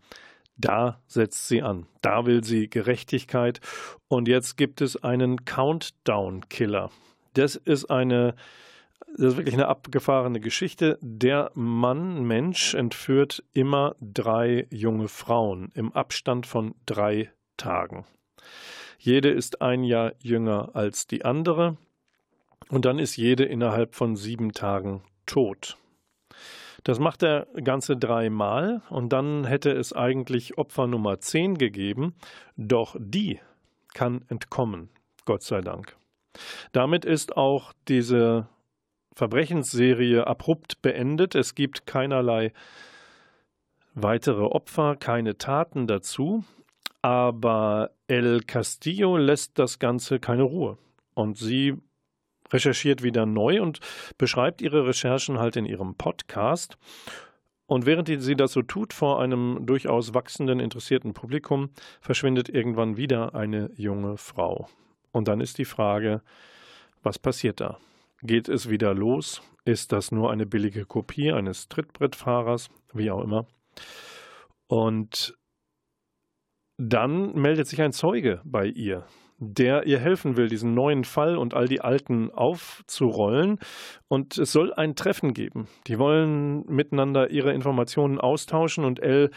[0.58, 1.88] da setzt sie an.
[2.02, 3.62] Da will sie Gerechtigkeit.
[4.08, 6.90] Und jetzt gibt es einen Countdown-Killer.
[7.34, 8.36] Das ist eine,
[9.16, 10.98] das ist wirklich eine abgefahrene Geschichte.
[11.02, 18.06] Der Mann, Mensch, entführt immer drei junge Frauen im Abstand von drei Tagen.
[18.98, 21.78] Jede ist ein Jahr jünger als die andere.
[22.70, 25.78] Und dann ist jede innerhalb von sieben Tagen tot.
[26.88, 32.16] Das macht er ganze dreimal und dann hätte es eigentlich Opfer Nummer 10 gegeben,
[32.56, 33.42] doch die
[33.94, 34.90] kann entkommen,
[35.26, 35.98] Gott sei Dank.
[36.72, 38.48] Damit ist auch diese
[39.14, 41.36] Verbrechensserie abrupt beendet.
[41.36, 42.54] Es gibt keinerlei
[43.94, 46.46] weitere Opfer, keine Taten dazu.
[47.02, 50.78] Aber El Castillo lässt das Ganze keine Ruhe.
[51.16, 51.76] Und sie
[52.52, 53.80] recherchiert wieder neu und
[54.18, 56.78] beschreibt ihre Recherchen halt in ihrem Podcast.
[57.66, 63.36] Und während sie das so tut vor einem durchaus wachsenden, interessierten Publikum, verschwindet irgendwann wieder
[63.36, 64.70] eine junge Frau.
[65.12, 66.22] Und dann ist die Frage,
[67.04, 67.78] was passiert da?
[68.22, 69.42] Geht es wieder los?
[69.66, 72.70] Ist das nur eine billige Kopie eines Trittbrettfahrers?
[72.94, 73.48] Wie auch immer.
[74.68, 75.38] Und
[76.78, 79.06] dann meldet sich ein Zeuge bei ihr
[79.40, 83.60] der ihr helfen will, diesen neuen Fall und all die alten aufzurollen.
[84.08, 85.68] Und es soll ein Treffen geben.
[85.88, 89.30] Die wollen miteinander ihre Informationen austauschen und Elle,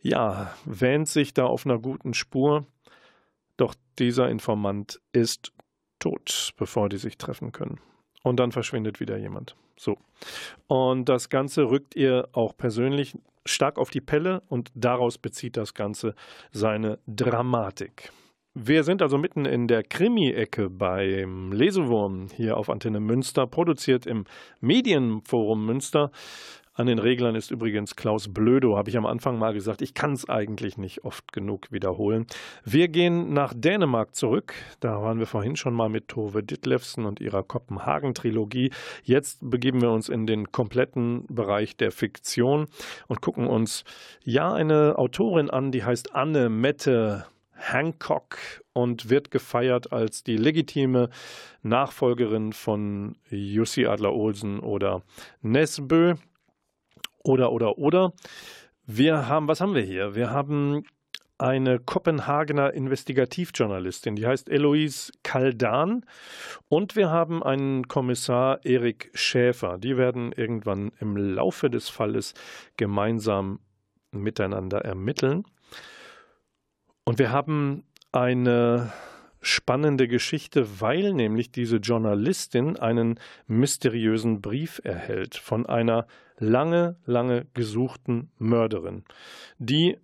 [0.00, 2.66] ja, wähnt sich da auf einer guten Spur.
[3.56, 5.52] Doch dieser Informant ist
[5.98, 7.80] tot, bevor die sich treffen können.
[8.22, 9.56] Und dann verschwindet wieder jemand.
[9.76, 9.96] So.
[10.66, 15.72] Und das Ganze rückt ihr auch persönlich stark auf die Pelle und daraus bezieht das
[15.74, 16.14] Ganze
[16.52, 18.12] seine Dramatik.
[18.60, 24.24] Wir sind also mitten in der Krimi-Ecke beim Lesewurm hier auf Antenne Münster, produziert im
[24.60, 26.10] Medienforum Münster.
[26.74, 29.80] An den Reglern ist übrigens Klaus Blödo, habe ich am Anfang mal gesagt.
[29.80, 32.26] Ich kann es eigentlich nicht oft genug wiederholen.
[32.64, 34.54] Wir gehen nach Dänemark zurück.
[34.80, 38.72] Da waren wir vorhin schon mal mit Tove Ditlevsen und ihrer Kopenhagen-Trilogie.
[39.04, 42.66] Jetzt begeben wir uns in den kompletten Bereich der Fiktion
[43.06, 43.84] und gucken uns
[44.24, 47.26] ja eine Autorin an, die heißt Anne Mette
[47.58, 48.38] Hancock
[48.72, 51.10] und wird gefeiert als die legitime
[51.62, 55.02] Nachfolgerin von Jussi Adler-Olsen oder
[55.42, 56.14] Nesbø.
[57.24, 58.12] Oder, oder, oder.
[58.86, 60.14] Wir haben, was haben wir hier?
[60.14, 60.84] Wir haben
[61.38, 66.04] eine Kopenhagener Investigativjournalistin, die heißt Eloise Kaldan.
[66.68, 69.78] Und wir haben einen Kommissar Erik Schäfer.
[69.78, 72.34] Die werden irgendwann im Laufe des Falles
[72.76, 73.60] gemeinsam
[74.10, 75.44] miteinander ermitteln.
[77.08, 78.92] Und wir haben eine
[79.40, 86.06] spannende Geschichte, weil nämlich diese Journalistin einen mysteriösen Brief erhält von einer
[86.36, 89.04] lange, lange gesuchten Mörderin.
[89.58, 89.96] Die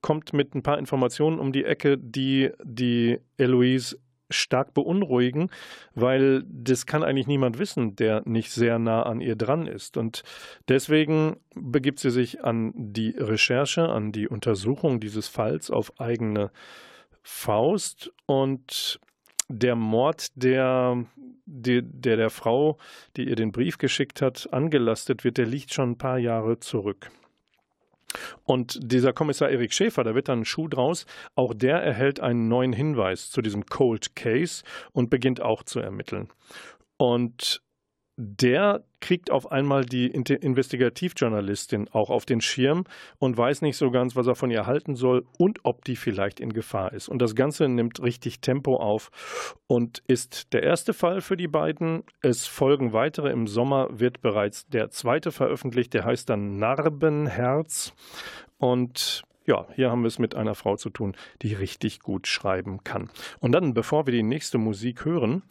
[0.00, 3.98] kommt mit ein paar Informationen um die Ecke, die die Eloise
[4.32, 5.50] stark beunruhigen,
[5.94, 9.96] weil das kann eigentlich niemand wissen, der nicht sehr nah an ihr dran ist.
[9.96, 10.22] Und
[10.68, 16.50] deswegen begibt sie sich an die Recherche, an die Untersuchung dieses Falls auf eigene
[17.22, 19.00] Faust und
[19.48, 21.04] der Mord, der,
[21.46, 21.82] der
[22.16, 22.78] der Frau,
[23.16, 27.10] die ihr den Brief geschickt hat, angelastet wird, der liegt schon ein paar Jahre zurück.
[28.44, 32.48] Und dieser Kommissar Erik Schäfer, da wird dann ein Schuh draus, auch der erhält einen
[32.48, 36.28] neuen Hinweis zu diesem Cold Case und beginnt auch zu ermitteln.
[36.96, 37.62] Und
[38.16, 42.84] der kriegt auf einmal die Investigativjournalistin auch auf den Schirm
[43.18, 46.38] und weiß nicht so ganz, was er von ihr halten soll und ob die vielleicht
[46.38, 47.08] in Gefahr ist.
[47.08, 49.10] Und das Ganze nimmt richtig Tempo auf
[49.66, 52.04] und ist der erste Fall für die beiden.
[52.20, 53.30] Es folgen weitere.
[53.30, 57.94] Im Sommer wird bereits der zweite veröffentlicht, der heißt dann Narbenherz.
[58.58, 62.84] Und ja, hier haben wir es mit einer Frau zu tun, die richtig gut schreiben
[62.84, 63.10] kann.
[63.40, 65.42] Und dann, bevor wir die nächste Musik hören,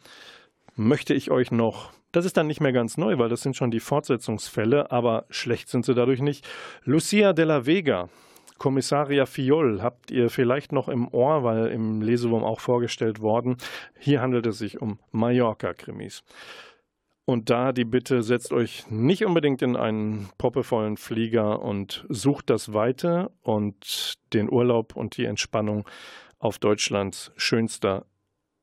[0.76, 3.72] möchte ich euch noch das ist dann nicht mehr ganz neu, weil das sind schon
[3.72, 6.47] die Fortsetzungsfälle, aber schlecht sind sie dadurch nicht.
[6.84, 8.09] Lucia de la Vega,
[8.62, 13.57] Kommissaria Fiol habt ihr vielleicht noch im Ohr, weil im Lesewurm auch vorgestellt worden.
[13.97, 16.24] Hier handelt es sich um Mallorca-Krimis.
[17.26, 22.72] Und da die Bitte, setzt euch nicht unbedingt in einen proppevollen Flieger und sucht das
[22.72, 25.88] Weite und den Urlaub und die Entspannung
[26.38, 28.05] auf Deutschlands schönster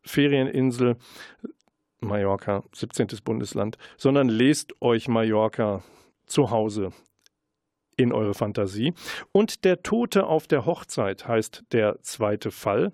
[0.02, 0.96] Ferieninsel.
[2.00, 3.08] Mallorca, 17.
[3.24, 5.82] Bundesland, sondern lest euch Mallorca
[6.26, 6.92] zu Hause
[7.98, 8.94] in eure Fantasie.
[9.32, 12.92] Und der Tote auf der Hochzeit heißt der zweite Fall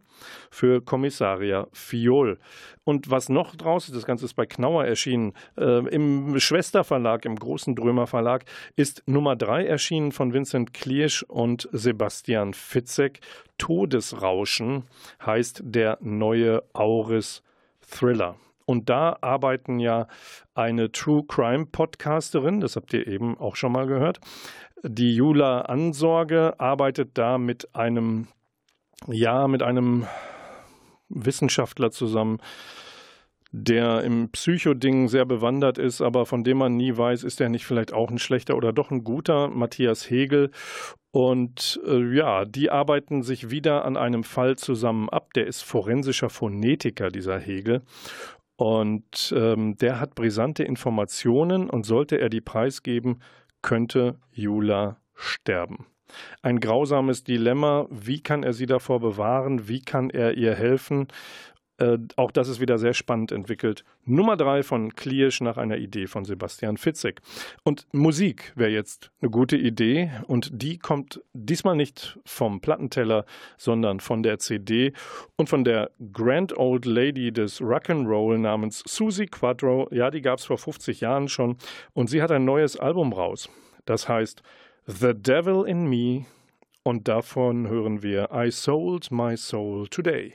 [0.51, 2.39] für Kommissaria Fiol.
[2.85, 7.37] Und was noch draus ist, das Ganze ist bei Knauer erschienen, äh, im Schwesterverlag, im
[7.37, 8.47] großen Drömer Verlag,
[8.77, 13.21] ist Nummer drei erschienen von Vincent Kliersch und Sebastian Fitzek.
[13.59, 14.85] Todesrauschen
[15.25, 17.43] heißt der neue Auris
[17.83, 18.37] Thriller.
[18.67, 20.07] Und da arbeiten ja
[20.55, 24.21] eine True Crime Podcasterin, das habt ihr eben auch schon mal gehört.
[24.83, 28.29] Die Jula Ansorge arbeitet da mit einem,
[29.07, 30.07] ja, mit einem
[31.09, 32.39] Wissenschaftler zusammen,
[33.51, 37.65] der im Psychoding sehr bewandert ist, aber von dem man nie weiß, ist er nicht
[37.65, 40.51] vielleicht auch ein schlechter oder doch ein guter, Matthias Hegel.
[41.13, 45.33] Und äh, ja, die arbeiten sich wieder an einem Fall zusammen ab.
[45.35, 47.83] Der ist forensischer Phonetiker, dieser Hegel.
[48.57, 53.21] Und ähm, der hat brisante Informationen und sollte er die preisgeben,
[53.63, 55.87] könnte Jula sterben.
[56.43, 57.87] Ein grausames Dilemma.
[57.91, 59.69] Wie kann er sie davor bewahren?
[59.69, 61.09] Wie kann er ihr helfen?
[61.79, 63.85] Äh, auch das ist wieder sehr spannend entwickelt.
[64.05, 67.21] Nummer drei von Kliersch nach einer Idee von Sebastian Fitzek.
[67.65, 73.25] Und Musik wäre jetzt eine gute Idee und die kommt diesmal nicht vom Plattenteller,
[73.57, 74.93] sondern von der CD
[75.37, 79.89] und von der Grand Old Lady des Rock'n'Roll namens Susie Quadro.
[79.91, 81.57] Ja, die gab es vor 50 Jahren schon
[81.93, 83.49] und sie hat ein neues Album raus.
[83.85, 84.43] Das heißt
[84.87, 86.27] The Devil in Me
[86.85, 90.35] und davon hören wir I Sold My Soul Today.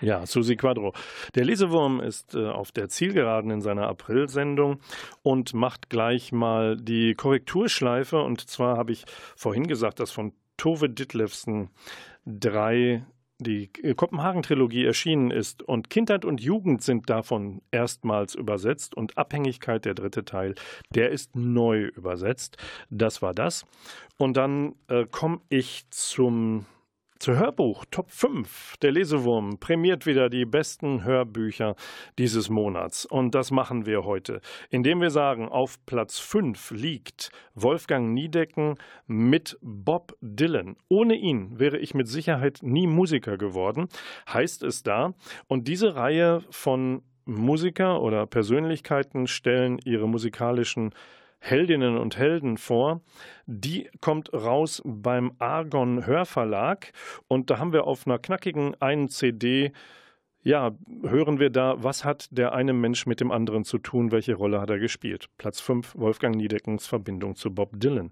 [0.00, 0.94] Ja, Susi Quadro.
[1.34, 4.80] Der Lesewurm ist äh, auf der Zielgeraden in seiner April-Sendung
[5.22, 8.20] und macht gleich mal die Korrekturschleife.
[8.20, 9.04] Und zwar habe ich
[9.36, 11.70] vorhin gesagt, dass von Tove Ditlevsen
[12.24, 13.04] drei
[13.40, 19.94] die Kopenhagen-Trilogie erschienen ist und Kindheit und Jugend sind davon erstmals übersetzt und Abhängigkeit, der
[19.94, 20.54] dritte Teil,
[20.90, 22.58] der ist neu übersetzt.
[22.90, 23.64] Das war das.
[24.18, 26.66] Und dann äh, komme ich zum
[27.20, 28.78] zu Hörbuch Top 5.
[28.78, 31.76] Der Lesewurm prämiert wieder die besten Hörbücher
[32.18, 33.04] dieses Monats.
[33.04, 34.40] Und das machen wir heute,
[34.70, 40.76] indem wir sagen, auf Platz 5 liegt Wolfgang Niedecken mit Bob Dylan.
[40.88, 43.88] Ohne ihn wäre ich mit Sicherheit nie Musiker geworden,
[44.26, 45.12] heißt es da.
[45.46, 50.94] Und diese Reihe von Musiker oder Persönlichkeiten stellen ihre musikalischen
[51.40, 53.00] Heldinnen und Helden vor.
[53.46, 56.92] Die kommt raus beim Argon Hörverlag
[57.28, 59.72] und da haben wir auf einer knackigen einen CD
[60.42, 60.70] ja,
[61.02, 64.60] hören wir da, was hat der eine Mensch mit dem anderen zu tun, welche Rolle
[64.60, 65.28] hat er gespielt?
[65.36, 68.10] Platz 5, Wolfgang Niedeckens Verbindung zu Bob Dylan.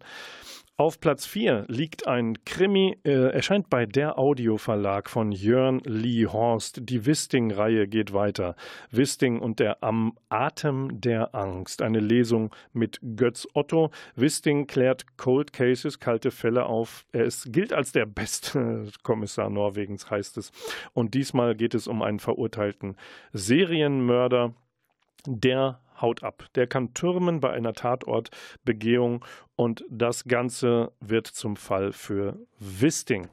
[0.80, 6.88] Auf Platz 4 liegt ein Krimi, äh, erscheint bei der Audioverlag von Jörn Lee Horst.
[6.88, 8.54] Die Wisting-Reihe geht weiter.
[8.92, 11.82] Wisting und der Am Atem der Angst.
[11.82, 13.90] Eine Lesung mit Götz Otto.
[14.14, 17.06] Wisting klärt Cold Cases, kalte Fälle auf.
[17.10, 20.52] Ist, gilt als der beste Kommissar Norwegens, heißt es.
[20.92, 22.96] Und diesmal geht es um einen verurteilten
[23.32, 24.54] Serienmörder,
[25.26, 26.46] der haut ab.
[26.54, 29.24] Der kann türmen bei einer Tatortbegehung
[29.56, 33.28] und das Ganze wird zum Fall für Wisting.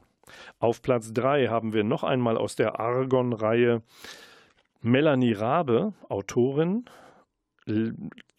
[0.58, 3.82] Auf Platz 3 haben wir noch einmal aus der Argon-Reihe
[4.82, 6.84] Melanie Rabe, Autorin,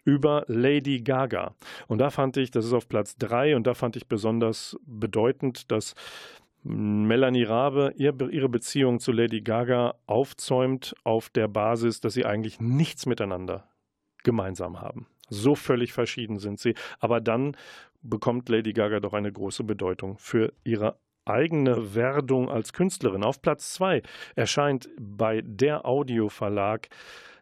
[0.05, 1.55] über Lady Gaga.
[1.87, 5.71] Und da fand ich, das ist auf Platz 3 und da fand ich besonders bedeutend,
[5.71, 5.95] dass
[6.63, 13.05] Melanie Rabe ihre Beziehung zu Lady Gaga aufzäumt auf der Basis, dass sie eigentlich nichts
[13.05, 13.69] miteinander
[14.27, 15.07] gemeinsam haben.
[15.29, 16.75] So völlig verschieden sind sie.
[16.99, 17.55] Aber dann
[18.01, 23.23] bekommt Lady Gaga doch eine große Bedeutung für ihre eigene Werdung als Künstlerin.
[23.23, 24.03] Auf Platz 2
[24.35, 26.89] erscheint bei der Audioverlag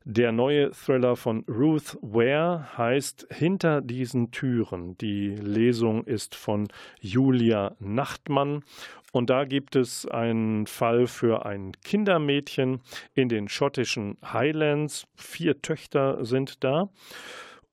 [0.07, 4.95] der neue Thriller von Ruth Ware heißt Hinter diesen Türen.
[4.99, 6.67] Die Lesung ist von
[7.01, 8.63] Julia Nachtmann
[9.13, 12.81] und da gibt es einen Fall für ein Kindermädchen
[13.15, 15.07] in den schottischen Highlands.
[15.15, 16.89] Vier Töchter sind da.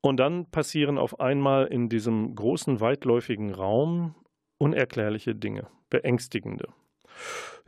[0.01, 4.14] Und dann passieren auf einmal in diesem großen, weitläufigen Raum
[4.57, 6.68] unerklärliche Dinge, beängstigende.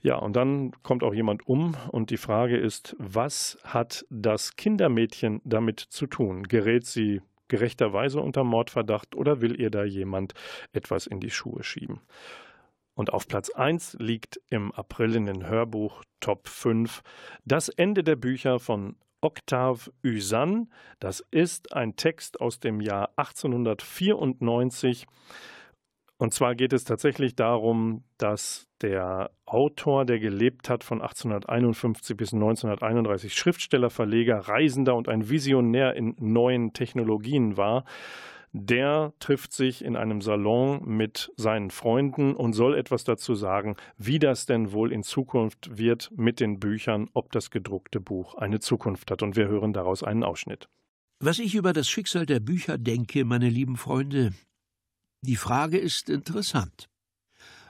[0.04, 5.40] Ja, und dann kommt auch jemand um und die Frage ist, was hat das Kindermädchen
[5.44, 6.42] damit zu tun?
[6.42, 10.34] Gerät sie gerechterweise unter Mordverdacht oder will ihr da jemand
[10.74, 12.00] etwas in die Schuhe schieben?
[12.92, 17.02] Und auf Platz 1 liegt im April in den Hörbuch Top 5
[17.46, 20.70] das Ende der Bücher von Octave Usan.
[21.00, 25.06] Das ist ein Text aus dem Jahr 1894.
[26.16, 32.32] Und zwar geht es tatsächlich darum, dass der Autor, der gelebt hat von 1851 bis
[32.32, 37.84] 1931, Schriftsteller, Verleger, Reisender und ein Visionär in neuen Technologien war
[38.56, 44.20] der trifft sich in einem Salon mit seinen Freunden und soll etwas dazu sagen, wie
[44.20, 49.10] das denn wohl in Zukunft wird mit den Büchern, ob das gedruckte Buch eine Zukunft
[49.10, 49.24] hat.
[49.24, 50.68] Und wir hören daraus einen Ausschnitt.
[51.18, 54.32] Was ich über das Schicksal der Bücher denke, meine lieben Freunde,
[55.24, 56.88] die Frage ist interessant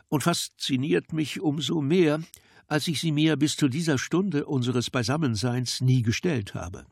[0.09, 2.23] und fasziniert mich umso mehr,
[2.67, 6.87] als ich sie mir bis zu dieser Stunde unseres Beisammenseins nie gestellt habe.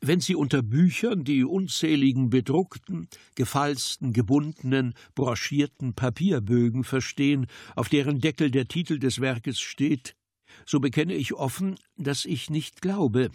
[0.00, 8.50] Wenn Sie unter Büchern die unzähligen bedruckten, gefalzten, gebundenen, broschierten Papierbögen verstehen, auf deren Deckel
[8.50, 10.14] der Titel des Werkes steht,
[10.66, 13.30] so bekenne ich offen, dass ich nicht glaube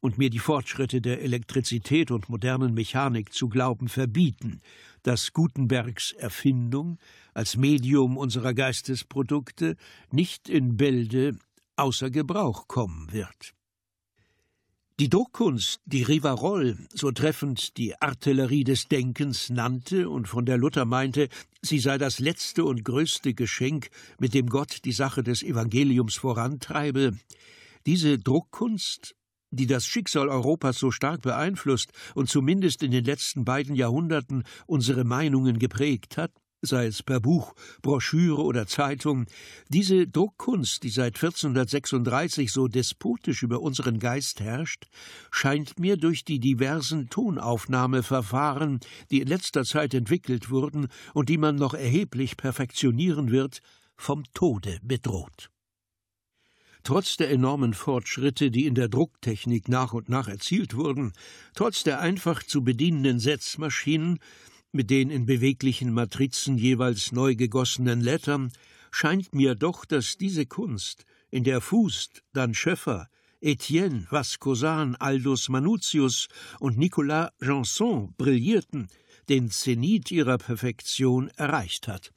[0.00, 4.60] und mir die Fortschritte der Elektrizität und modernen Mechanik zu glauben verbieten,
[5.02, 6.98] dass Gutenbergs Erfindung
[7.34, 9.76] als Medium unserer Geistesprodukte
[10.10, 11.36] nicht in Bälde
[11.76, 13.54] außer Gebrauch kommen wird.
[15.00, 20.84] Die Druckkunst, die Rivarol so treffend die Artillerie des Denkens nannte und von der Luther
[20.84, 21.28] meinte,
[21.62, 23.88] sie sei das letzte und größte Geschenk,
[24.20, 27.18] mit dem Gott die Sache des Evangeliums vorantreibe,
[27.86, 29.16] diese Druckkunst,
[29.52, 35.04] die das Schicksal Europas so stark beeinflusst und zumindest in den letzten beiden Jahrhunderten unsere
[35.04, 36.32] Meinungen geprägt hat,
[36.62, 39.26] sei es per Buch, Broschüre oder Zeitung,
[39.68, 44.86] diese Druckkunst, die seit 1436 so despotisch über unseren Geist herrscht,
[45.30, 48.80] scheint mir durch die diversen Tonaufnahmeverfahren,
[49.10, 53.60] die in letzter Zeit entwickelt wurden und die man noch erheblich perfektionieren wird,
[53.96, 55.50] vom Tode bedroht.
[56.84, 61.12] Trotz der enormen Fortschritte, die in der Drucktechnik nach und nach erzielt wurden,
[61.54, 64.18] trotz der einfach zu bedienenden Setzmaschinen,
[64.72, 68.50] mit den in beweglichen Matrizen jeweils neu gegossenen Lettern,
[68.90, 73.08] scheint mir doch, dass diese Kunst, in der Fust, dann Schöffer,
[73.40, 76.28] Etienne, Vascosan, Aldus Manutius
[76.58, 78.88] und Nicolas Janson brillierten,
[79.28, 82.12] den Zenit ihrer Perfektion erreicht hat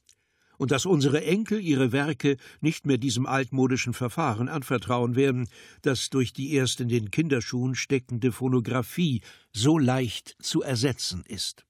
[0.58, 5.48] und dass unsere Enkel ihre Werke nicht mehr diesem altmodischen Verfahren anvertrauen werden,
[5.82, 11.64] das durch die erst in den Kinderschuhen steckende Phonographie so leicht zu ersetzen ist.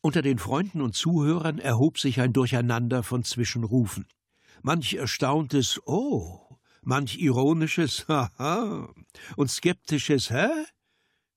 [0.00, 4.06] Unter den Freunden und Zuhörern erhob sich ein Durcheinander von Zwischenrufen.
[4.62, 8.94] Manch erstauntes Oh, manch ironisches Haha
[9.36, 10.48] und skeptisches Hä?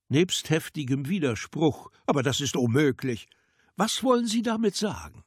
[0.08, 3.28] Nebst heftigem Widerspruch, aber das ist unmöglich.
[3.76, 5.24] Was wollen Sie damit sagen?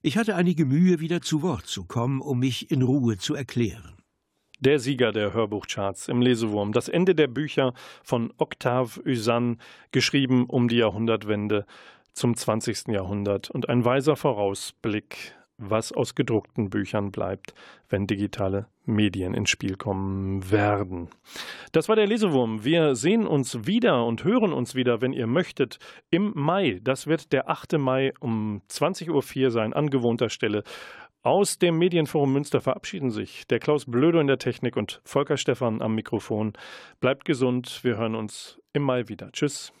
[0.00, 3.96] Ich hatte einige Mühe, wieder zu Wort zu kommen, um mich in Ruhe zu erklären.
[4.60, 6.72] Der Sieger der Hörbuchcharts im Lesewurm.
[6.72, 7.74] Das Ende der Bücher
[8.04, 9.56] von Octave Usanne,
[9.90, 11.66] geschrieben um die Jahrhundertwende
[12.12, 12.88] zum 20.
[12.88, 17.52] Jahrhundert und ein weiser Vorausblick was aus gedruckten Büchern bleibt,
[17.88, 21.08] wenn digitale Medien ins Spiel kommen werden.
[21.72, 22.64] Das war der Lesewurm.
[22.64, 25.78] Wir sehen uns wieder und hören uns wieder, wenn ihr möchtet,
[26.10, 26.80] im Mai.
[26.82, 27.78] Das wird der 8.
[27.78, 30.64] Mai um 20.04 Uhr sein, an gewohnter Stelle.
[31.22, 35.82] Aus dem Medienforum Münster verabschieden sich der Klaus Blödo in der Technik und Volker Stephan
[35.82, 36.54] am Mikrofon.
[37.00, 39.30] Bleibt gesund, wir hören uns im Mai wieder.
[39.32, 39.72] Tschüss.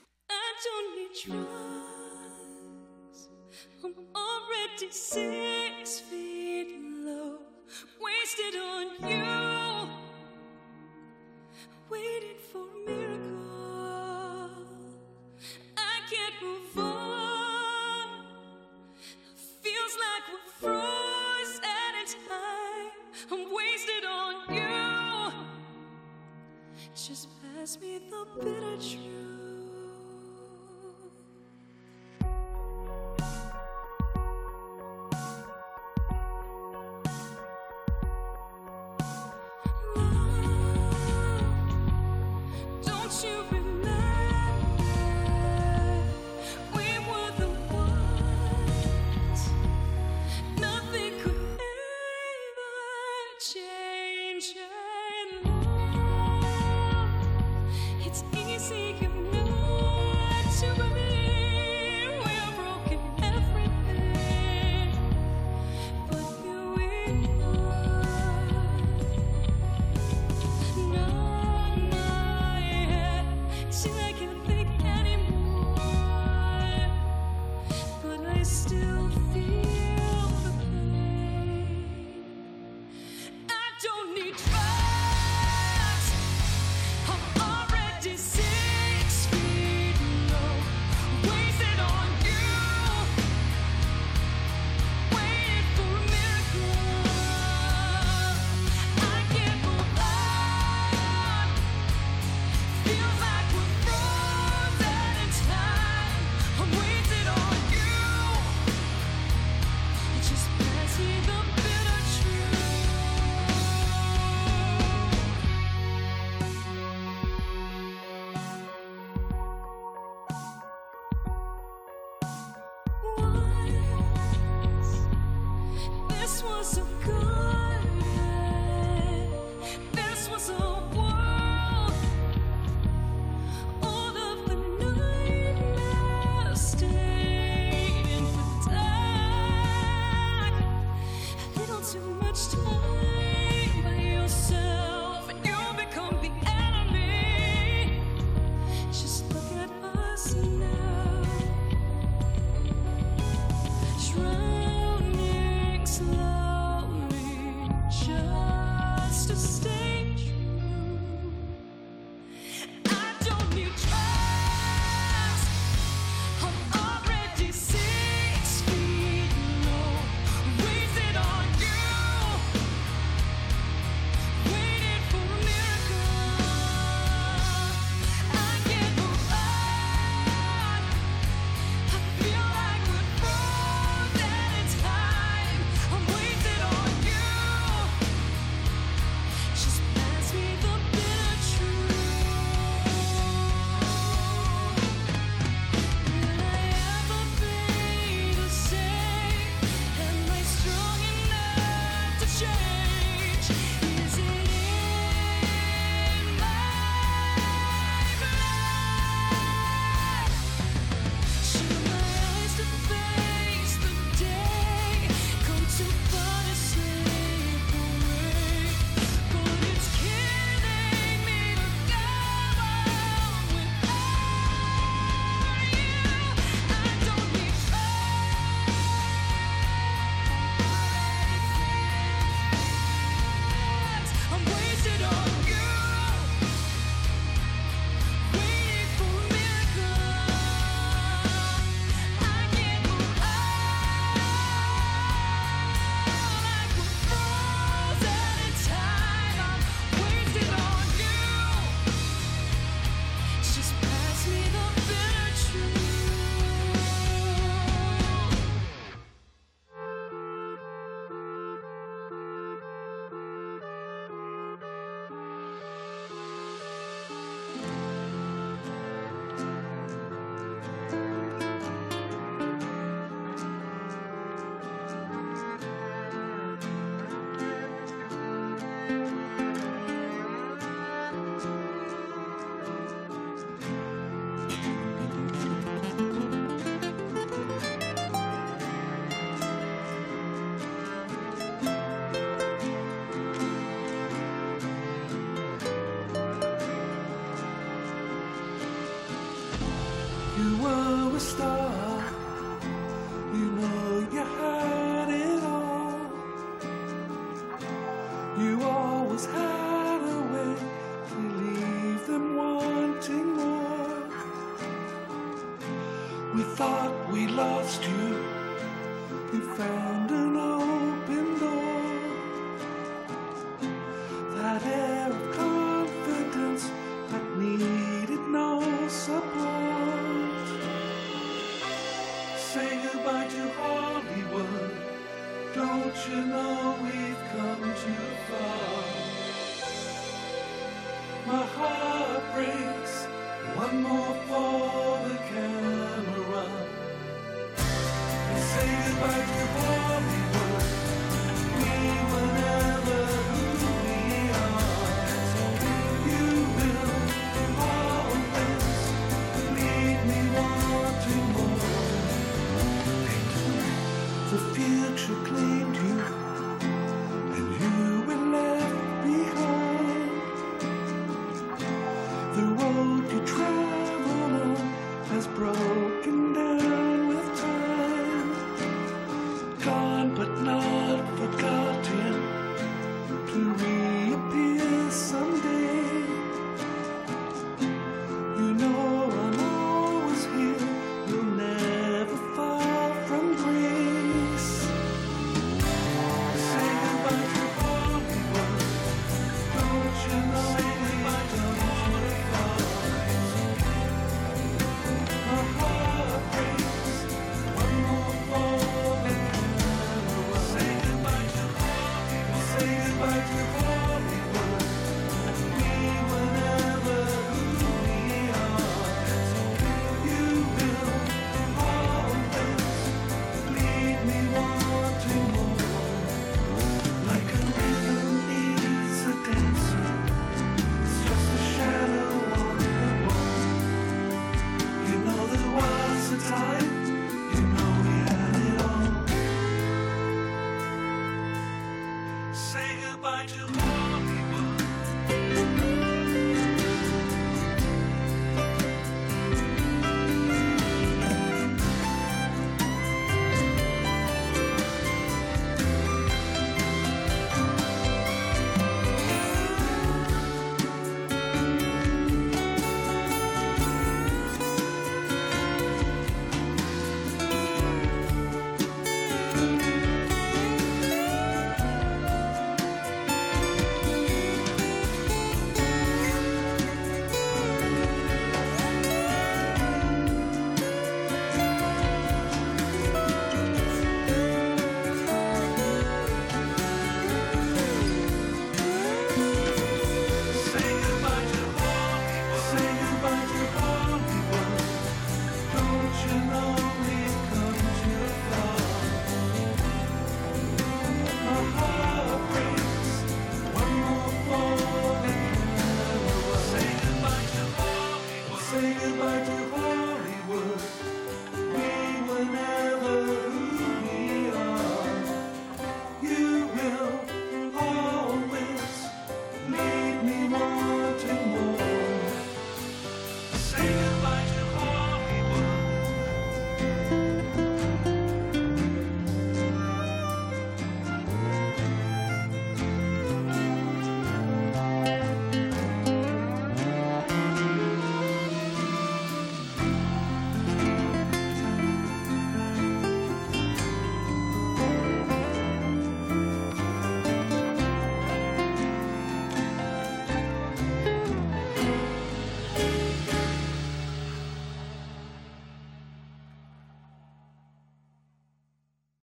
[4.78, 5.67] six feet low,
[8.28, 9.88] wasted on you,
[11.88, 14.50] waiting for a miracle.
[15.76, 18.08] I can't move on.
[19.62, 22.92] Feels like we're frozen in time.
[23.32, 25.32] I'm wasted on you.
[26.94, 29.37] Just pass me the bitter truth.